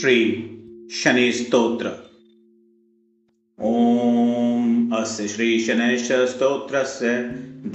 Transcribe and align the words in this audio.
श्रीशनिस्तोत्र 0.00 1.90
ॐ 3.58 4.90
अस्य 4.96 5.26
श्रीशनैश्चरस्तोत्रस्य 5.34 7.12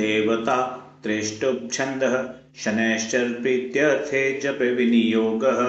देवता 0.00 0.56
त्रेष्टुप्छन्दः 1.04 2.16
शनैश्चरप्रीत्यर्थे 2.64 4.22
जपविनियोगः 4.40 5.60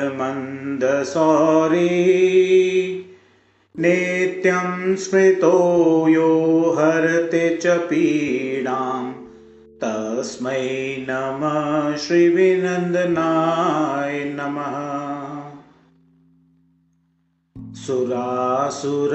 नित्यं 3.79 4.97
स्मृतो 4.97 6.09
यो 6.09 6.75
हरते 6.79 7.59
च 7.63 7.67
पीडां। 7.67 9.13
तस्मै 9.85 11.07
नमः 11.11 11.97
श्रीविनन्दनाय 11.97 14.25
नमः। 14.25 14.97
सुरासुर 17.75 19.11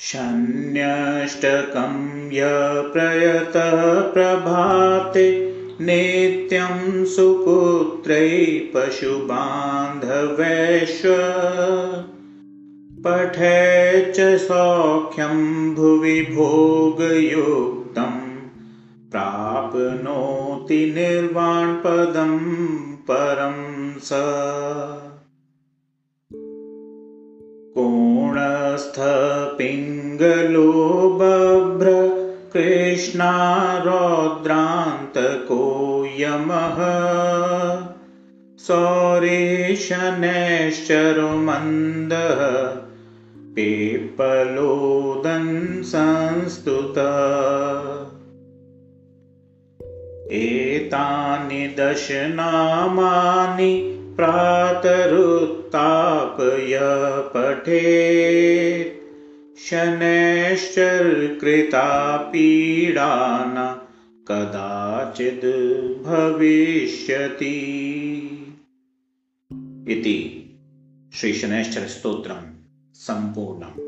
शन्यष्टकं 0.00 2.32
यप्रयतः 2.32 4.00
प्रभाते 4.00 5.54
नित्यं 5.80 7.04
सुपुत्रै 7.04 8.70
पशुबान्धवैश्व 8.74 11.08
पठे 13.04 14.12
च 14.12 14.40
सौख्यं 14.40 15.74
भुवि 15.74 16.22
भोगयुक्तं 16.22 17.77
प्राप्नोति 20.68 20.94
निर्वाणपदं 20.94 22.38
परं 22.96 23.56
स। 23.98 24.10
कोणस्थपिङ्गलो 27.74 28.52
बभ्र 31.22 31.86
कृष्णारौद्रान्तको 32.52 33.22
यमः 36.18 36.78
सौरेशनैश्चरुमन्दः। 38.58 39.78
संस्तुत 45.82 46.94
एतानि 50.32 51.68
दशनामानि 51.68 53.94
प्रातरुत्तापय 54.16 56.78
पठेत् 57.34 58.98
शनैश्चर्कृता 59.58 62.16
पीडा 62.16 63.44
न 63.44 63.80
कदाचिद् 64.28 66.04
भविष्यति। 66.04 67.54
इति 69.88 70.18
श्रीशनैश्चरस्तोत्रं 71.14 72.42
सम्पूर्णम् 72.94 73.87